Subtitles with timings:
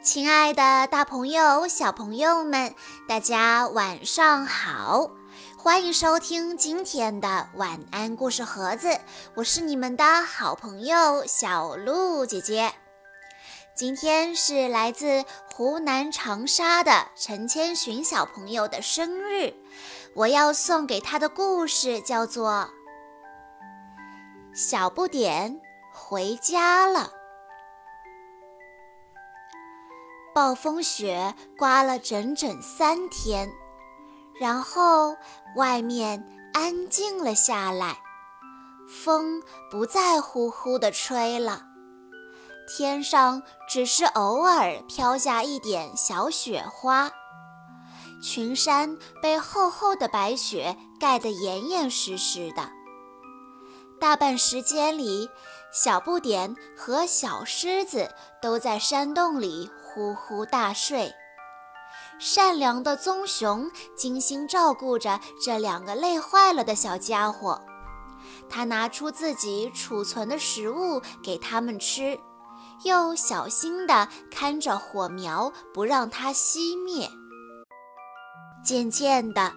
[0.00, 2.72] 亲爱的，大朋友、小朋友们，
[3.08, 5.10] 大家晚上好！
[5.56, 9.00] 欢迎收听今天的晚安故事盒子，
[9.34, 12.72] 我是你们的好朋友小鹿姐姐。
[13.74, 19.52] 今天是来自湖南长沙的陈千寻小朋友的生日，
[20.14, 22.70] 我要送给他的故事叫做
[24.58, 25.60] 《小不点
[25.92, 27.12] 回家了》。
[30.38, 33.50] 暴风雪刮了整整三天，
[34.38, 35.16] 然后
[35.56, 36.24] 外面
[36.54, 37.98] 安静了下来，
[38.88, 41.64] 风不再呼呼地吹了，
[42.68, 47.10] 天上只是偶尔飘下一点小雪花，
[48.22, 52.70] 群山被厚厚的白雪盖得严严实实的。
[54.00, 55.28] 大半时间里，
[55.72, 59.68] 小不点和小狮子都在山洞里。
[59.94, 61.14] 呼呼大睡，
[62.18, 67.60] 善良的棕熊精心照顾着这两个累坏了的小家伙。
[68.50, 72.18] 他拿出自己储存的食物给他们吃，
[72.84, 77.08] 又小心地看着火苗，不让它熄灭。
[78.64, 79.52] 渐渐的，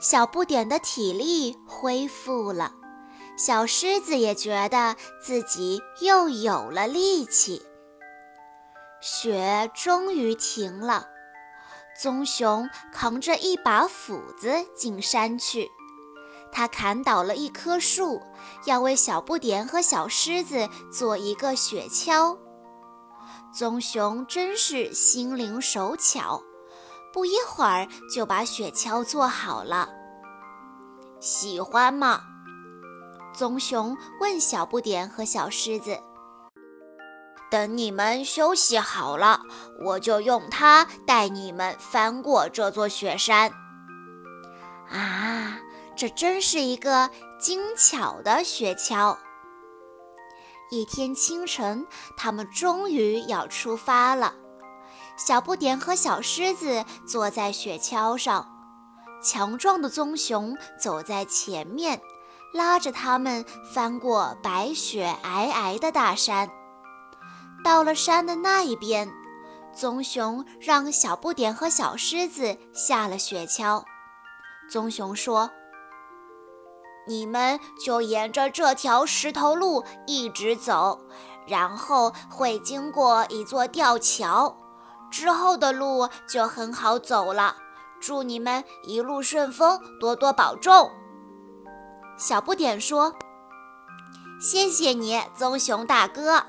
[0.00, 2.72] 小不点的体力恢复了，
[3.36, 7.62] 小狮子也觉得自己又有了力气。
[9.00, 11.08] 雪终于停了，
[11.98, 15.70] 棕熊扛着一把斧子进山去。
[16.52, 18.20] 他砍倒了一棵树，
[18.66, 22.36] 要为小不点和小狮子做一个雪橇。
[23.54, 26.42] 棕熊真是心灵手巧，
[27.12, 29.88] 不一会儿就把雪橇做好了。
[31.20, 32.20] 喜欢吗？
[33.32, 35.98] 棕熊问小不点和小狮子。
[37.50, 39.40] 等你们休息好了，
[39.80, 43.50] 我就用它带你们翻过这座雪山。
[44.88, 45.58] 啊，
[45.96, 47.10] 这真是一个
[47.40, 49.16] 精巧的雪橇！
[50.70, 54.34] 一天清晨，他们终于要出发了。
[55.16, 58.48] 小不点和小狮子坐在雪橇上，
[59.22, 62.00] 强壮的棕熊走在前面，
[62.54, 63.44] 拉着他们
[63.74, 66.48] 翻过白雪皑皑的大山。
[67.62, 69.10] 到了山的那一边，
[69.72, 73.82] 棕熊让小不点和小狮子下了雪橇。
[74.70, 75.50] 棕熊说
[77.06, 81.00] ：“你们就沿着这条石头路一直走，
[81.46, 84.56] 然后会经过一座吊桥，
[85.10, 87.56] 之后的路就很好走了。
[88.00, 90.90] 祝你们一路顺风，多多保重。”
[92.16, 93.14] 小不点说
[94.40, 96.44] ：“谢谢你，棕熊大哥。”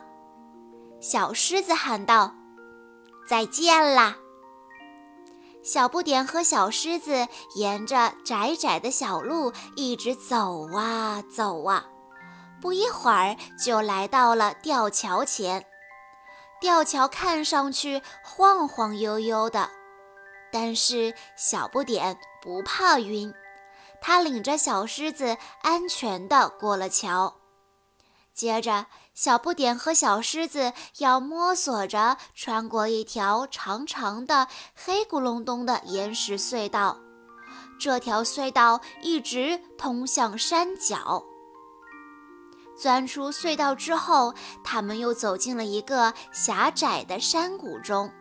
[1.02, 2.36] 小狮子喊道
[3.28, 4.16] ：“再见啦！”
[5.64, 11.86] 小不点和小狮子沿着窄窄的小路一直走啊走啊，
[12.62, 15.66] 不一会儿就来到了吊桥前。
[16.60, 19.72] 吊桥看上去晃晃悠悠的，
[20.52, 23.34] 但是小不点不怕晕，
[24.00, 27.41] 他领着小狮子安全地过了桥。
[28.42, 36.98] 接着，小不点和小狮子要摸索着穿过一条长长的、黑咕隆咚的岩石隧道。
[37.80, 41.24] 这条隧道一直通向山脚。
[42.76, 48.12] 钻出隧道之后，他们又走进了一个狭窄的山谷中。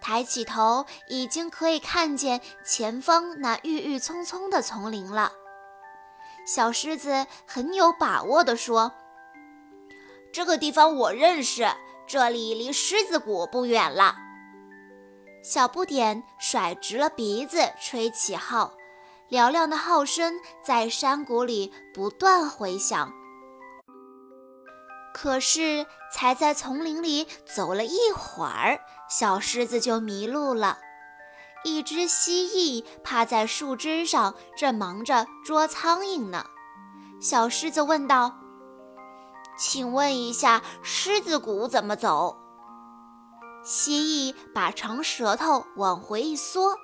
[0.00, 5.30] 抬起头，已经可以看见前方那郁郁葱葱的丛林了。
[6.44, 8.92] 小狮子很有把握地说。
[10.34, 11.64] 这个地方我认识，
[12.08, 14.16] 这里离狮子谷不远了。
[15.44, 18.74] 小不点甩直了鼻子，吹起号，
[19.30, 23.12] 嘹亮的号声在山谷里不断回响。
[25.14, 30.78] 可是，才在丛林里走了一会儿，小狮子就迷路了。
[31.62, 36.44] 一只蜥蜴趴在树枝上，正忙着捉苍蝇呢。
[37.20, 38.40] 小狮子问道。
[39.56, 42.36] 请问一下，狮子谷怎么走？
[43.62, 46.76] 蜥蜴把长舌头往回一缩。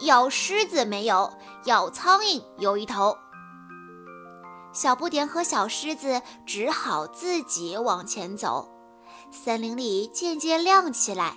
[0.00, 1.32] 咬狮子没有，
[1.64, 3.16] 咬苍蝇有一头。
[4.72, 8.68] 小不点和小狮子只好自己往前走。
[9.30, 11.36] 森林里渐渐亮起来，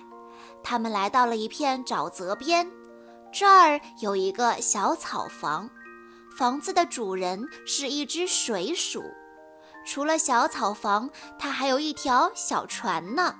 [0.62, 2.70] 他们来到了一片沼泽边，
[3.32, 5.70] 这儿有一个小草房，
[6.36, 9.02] 房子的主人是一只水鼠。
[9.84, 13.36] 除了小草房，它还有一条小船呢。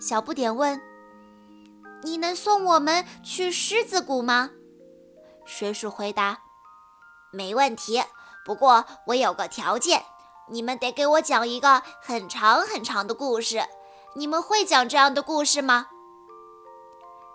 [0.00, 0.80] 小不点问
[2.02, 4.50] ：“你能送我们去狮子谷吗？”
[5.44, 6.38] 水鼠回答
[7.32, 8.02] ：“没问题，
[8.44, 10.04] 不过我有个条件，
[10.48, 13.62] 你们得给我讲一个很长很长的故事。
[14.14, 15.88] 你们会讲这样的故事吗？”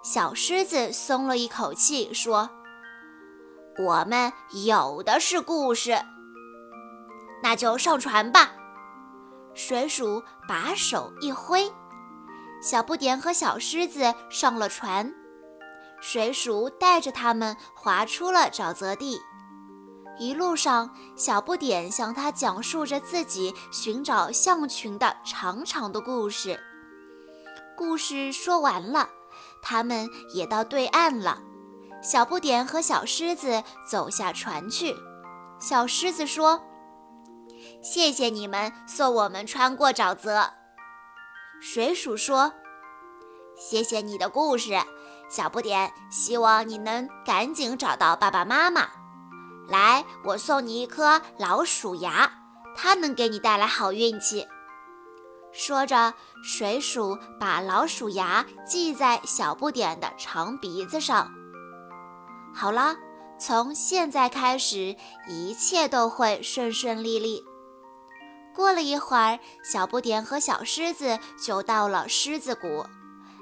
[0.03, 2.49] 小狮子松了一口气，说
[3.79, 4.33] ：“我们
[4.65, 6.03] 有的是故事，
[7.43, 8.53] 那就上船吧。”
[9.53, 11.71] 水鼠把手一挥，
[12.59, 15.13] 小不点和小狮子上了船。
[16.01, 19.19] 水鼠带着他们划出了沼泽地。
[20.19, 26.59] 一路上，小不点向他讲述着自己寻找象群的长长的故事。
[27.75, 29.09] 故事说完了。
[29.61, 31.39] 他们也到对岸了，
[32.03, 34.95] 小不点和小狮子走下船去。
[35.59, 36.61] 小狮子说
[37.83, 40.51] ：“谢谢你们送我们穿过沼泽。”
[41.61, 42.53] 水鼠说
[43.55, 44.71] ：“谢谢你的故事，
[45.29, 48.87] 小不点，希望你能赶紧找到爸爸妈妈。
[49.67, 52.31] 来，我送你一颗老鼠牙，
[52.75, 54.47] 它能给你带来好运气。”
[55.53, 56.13] 说着，
[56.43, 59.99] 水鼠把老鼠牙系在小不点。
[59.99, 61.31] 的长鼻子上。
[62.53, 62.95] 好了，
[63.39, 64.95] 从现在开始，
[65.27, 67.45] 一切都会顺顺利利。
[68.53, 72.85] 过了一会儿，小不点和小狮子就到了狮子谷。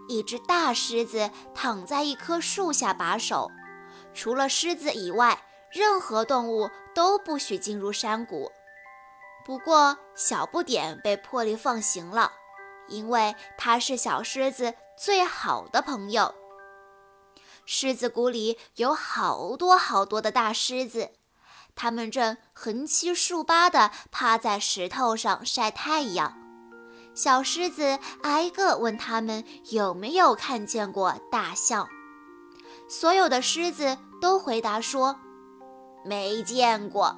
[0.07, 3.49] 一只大狮子躺在一棵树下把守，
[4.13, 8.51] 除了狮子以外，任何动物都不许进入山谷。
[9.45, 12.31] 不过，小不点被破例放行了，
[12.87, 16.35] 因为他是小狮子最好的朋友。
[17.65, 21.11] 狮子谷里有好多好多的大狮子，
[21.75, 26.37] 它们正横七竖八地趴在石头上晒太阳。
[27.13, 31.87] 小狮子挨个问他们有没有看见过大象，
[32.87, 35.19] 所有的狮子都回答说
[36.05, 37.17] 没见过。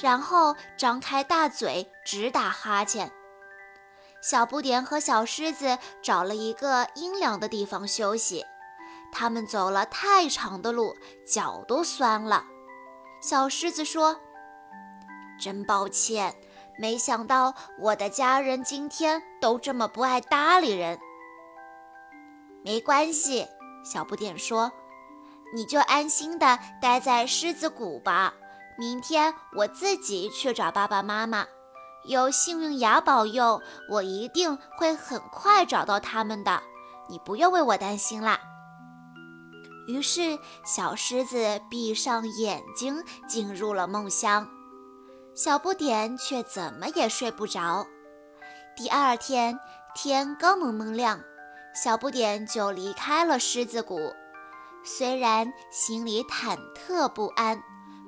[0.00, 3.10] 然后张开大嘴直打哈欠。
[4.22, 8.44] 小不点和小狮子找了一个阴凉的地方休息。
[9.12, 10.94] 他们走了太长的路，
[11.26, 12.44] 脚都酸了。
[13.20, 14.16] 小狮子说
[15.40, 16.34] ：“真抱歉，
[16.78, 20.98] 没想到我的家人今天都这么不爱搭理人。”
[22.64, 23.46] 没关系，
[23.84, 24.70] 小不点说
[25.54, 28.34] ：“你就安心的待在狮子谷吧。”
[28.78, 31.44] 明天我自己去找爸爸妈妈，
[32.04, 33.60] 有幸运牙保佑，
[33.90, 36.62] 我一定会很快找到他们的。
[37.08, 38.38] 你不用为我担心啦。
[39.88, 44.46] 于是，小狮子闭上眼睛，进入了梦乡。
[45.34, 47.86] 小不点却怎么也睡不着。
[48.76, 49.58] 第二天
[49.94, 51.18] 天刚蒙蒙亮，
[51.74, 53.98] 小不点就离开了狮子谷，
[54.84, 57.60] 虽然心里忐忑不安。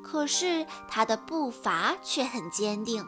[0.03, 3.05] 可是他的步伐却很坚定，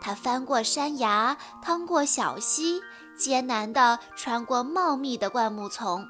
[0.00, 2.80] 他翻过山崖，趟过小溪，
[3.18, 6.06] 艰难地穿过茂密的灌木丛，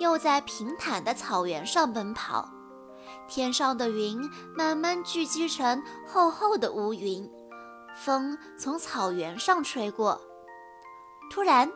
[0.00, 2.48] 又在平坦的草原上奔跑。
[3.28, 4.18] 天上的云
[4.56, 7.30] 慢慢聚集成厚厚的乌云，
[7.94, 10.20] 风从草原上吹过。
[11.30, 11.70] 突然，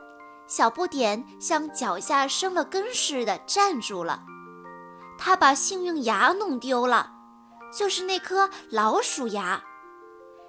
[0.49, 4.25] 小不点像脚下生了根似的站住了，
[5.19, 7.12] 他把幸运牙弄丢了。
[7.76, 9.62] 就是那颗老鼠牙，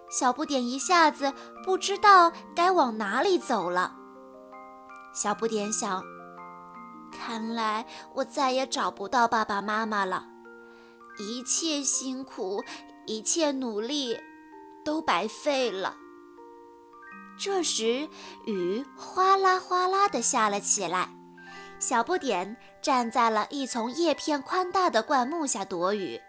[0.10, 3.96] 小不点一下子不知道该往哪里走了。
[5.12, 6.04] 小不点想，
[7.16, 10.28] 看来我再也找不到爸爸妈妈了，
[11.18, 12.64] 一切辛苦，
[13.06, 14.20] 一切努力，
[14.84, 15.96] 都白费了。
[17.40, 18.08] 这时，
[18.46, 21.10] 雨哗啦哗啦地下了起来，
[21.80, 26.22] 小不点站在了一丛叶片宽大的灌木下躲雨。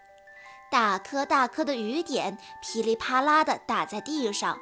[0.69, 4.59] 大颗大颗的雨点噼里啪啦地打在地上，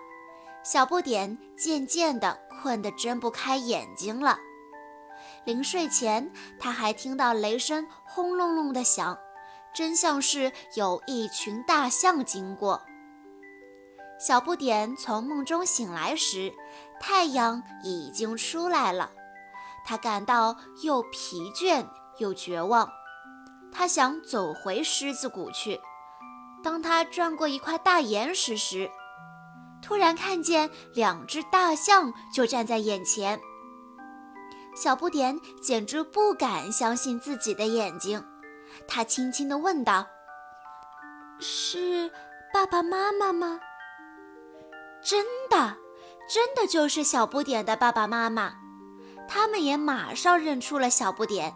[0.62, 4.38] 小不点渐渐地困得睁不开眼睛了。
[5.44, 9.18] 临睡前，他还听到雷声轰隆隆地响，
[9.74, 12.82] 真像是有一群大象经过。
[14.18, 16.52] 小不点从梦中醒来时，
[17.00, 19.10] 太阳已经出来了，
[19.84, 21.84] 他感到又疲倦
[22.18, 22.88] 又绝望，
[23.70, 25.78] 他想走回狮子谷去。
[26.62, 28.90] 当他转过一块大岩石时，
[29.82, 33.38] 突然看见两只大象就站在眼前。
[34.74, 38.24] 小不点简直不敢相信自己的眼睛，
[38.88, 40.06] 他轻轻地问道
[41.38, 42.10] ：“是
[42.52, 43.60] 爸爸妈妈吗
[45.00, 45.76] ？”“真的，
[46.28, 48.54] 真的就是小不点的爸爸妈妈。”
[49.28, 51.54] 他们也马上认出了小不点。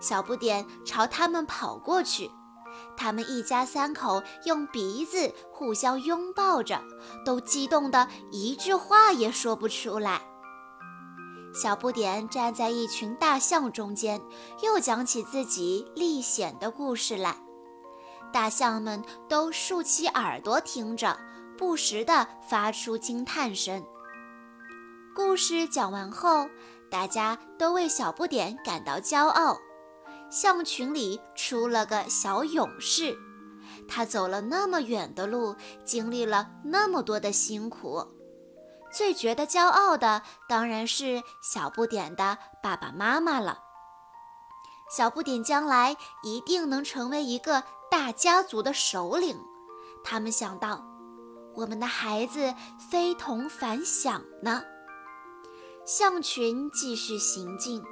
[0.00, 2.30] 小不点朝他们跑过去，
[2.96, 6.80] 他们一家三口用鼻子互相拥抱着，
[7.24, 10.22] 都激动得一句话也说不出来。
[11.52, 14.20] 小不点站在一群大象中间，
[14.62, 17.36] 又讲起自己历险的故事来。
[18.32, 21.18] 大象们都竖起耳朵听着，
[21.58, 23.84] 不时地发出惊叹声。
[25.14, 26.48] 故事讲完后，
[26.88, 29.58] 大家都为小不点感到骄傲。
[30.30, 33.18] 象群里出了个小勇士，
[33.88, 38.06] 他走了那么远的路，经历了那么多的辛苦，
[38.92, 43.58] 最觉得骄傲的当然是小不点的爸爸妈妈了。
[44.90, 49.38] 小不点将来一定能成为一个大家族的首领，
[50.02, 50.84] 他们想到，
[51.54, 52.54] 我们的孩子
[52.90, 54.62] 非同凡响呢。
[55.86, 57.82] 象群继续行进。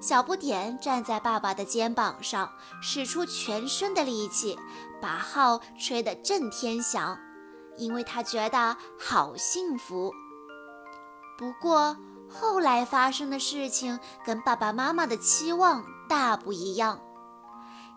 [0.00, 4.58] 小不点站在爸爸的肩膀上，使出全身的力气，
[5.00, 7.18] 把号吹得震天响，
[7.78, 10.12] 因为他觉得好幸福。
[11.36, 11.96] 不过
[12.28, 17.00] 后来发生的事情跟爸爸妈妈的期望大不一样。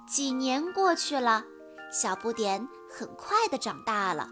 [0.07, 1.43] 几年过去了，
[1.91, 4.29] 小不点很快的长大了。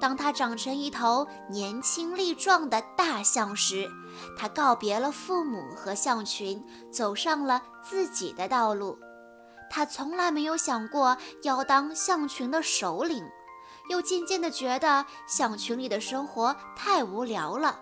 [0.00, 3.90] 当他长成一头年轻力壮的大象时，
[4.38, 8.98] 他告别了父母和象群，走上了自己的道路。
[9.68, 13.24] 他从来没有想过要当象群的首领，
[13.90, 17.78] 又渐渐地觉得象群里的生活太无聊了，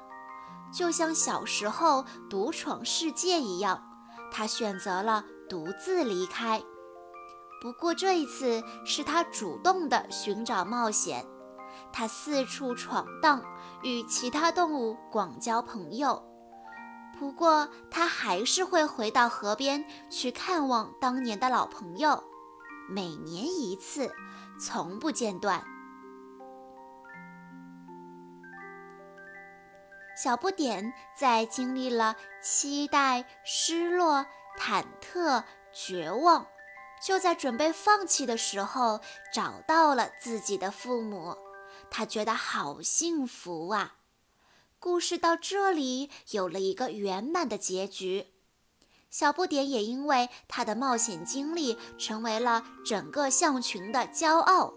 [0.72, 3.82] 就像小时候独闯世界一样。
[4.30, 6.62] 他选择了独自离开。
[7.60, 11.26] 不过这一次是他主动的寻找冒险。
[11.92, 13.42] 他四处闯荡，
[13.82, 16.22] 与其他动物广交朋友。
[17.18, 22.22] 不过，他还是会回到河边去看望当年的老朋友，
[22.88, 24.12] 每年一次，
[24.60, 25.64] 从不间断。
[30.20, 34.26] 小不点在经历了期待、失落、
[34.58, 36.44] 忐忑、绝望，
[37.00, 39.00] 就在准备放弃的时候，
[39.32, 41.37] 找到了自己的父母。
[41.88, 43.94] 他觉得好幸福啊！
[44.80, 48.26] 故事到这里有了一个圆满的结局。
[49.10, 54.75] 小不点也因为他的冒险经历成为了整个象群的骄傲，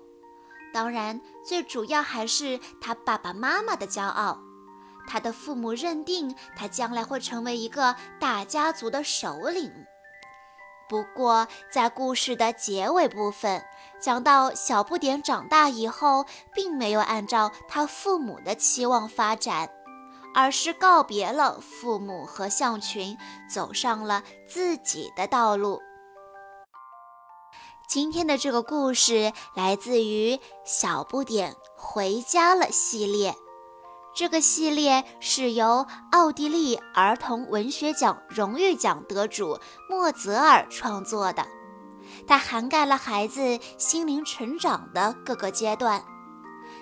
[0.71, 4.39] 当然，最主要还是他爸爸妈妈的骄傲。
[5.07, 9.71] 他的父母认定他将来会成为一个大家族的首领。
[10.89, 13.63] 不过，在故事的结尾部分，
[14.01, 19.69] 讲到小不点长大以后，并没有按照他父母的期望发展，
[20.35, 23.17] 而是告别了父母和象群，
[23.49, 25.81] 走上了自己的道路。
[27.87, 33.33] 今天的这个故事来自于《小不点回家了》系列。
[34.13, 39.57] 这个系列是由奥地利儿童文学奖荣誉奖得主
[39.89, 41.47] 莫泽尔创作的，
[42.27, 46.03] 它涵盖了孩子心灵成长的各个阶段。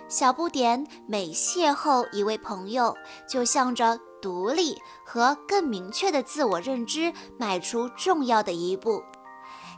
[0.08, 2.96] 小不点每邂逅一位朋友，
[3.28, 9.04] 就向着独立和更明确的自我认知迈出重要的一步。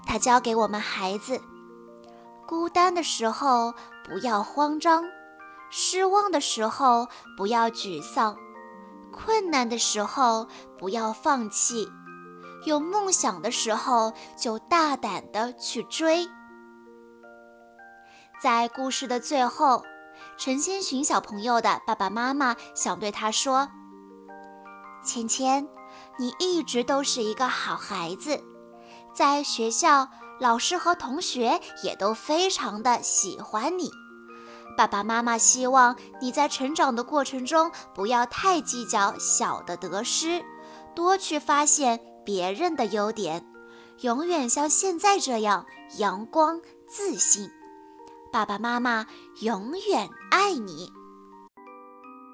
[0.05, 1.39] 他教给我们孩子：
[2.47, 3.73] 孤单的时候
[4.05, 5.03] 不要慌张。
[5.73, 8.35] 失望的时候不要沮丧，
[9.09, 10.45] 困难的时候
[10.77, 11.89] 不要放弃，
[12.65, 16.27] 有梦想的时候就大胆的去追。
[18.43, 19.85] 在故事的最后，
[20.37, 23.69] 陈千寻小朋友的爸爸妈妈想对他说
[25.05, 25.69] ：“芊芊，
[26.19, 28.43] 你一直都是一个好孩子，
[29.15, 33.89] 在学校老师和同学也都非常的喜欢你。”
[34.77, 40.43] 爸爸妈妈希望你在成长的过程中不要太计较小的得失，
[40.95, 43.45] 多去发现别人的优点，
[43.99, 45.65] 永远像现在这样
[45.97, 47.49] 阳光自信。
[48.31, 49.05] 爸爸妈妈
[49.41, 50.91] 永远爱你。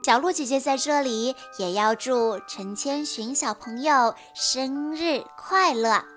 [0.03, 6.16] 小鹿姐姐在这里也要祝陈千寻小朋友生日快乐。